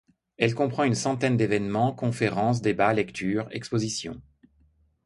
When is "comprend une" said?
0.55-0.95